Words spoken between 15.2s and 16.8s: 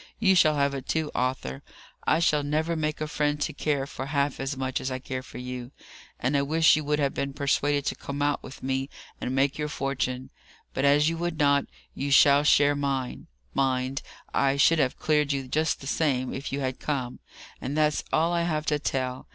you just the same, if you had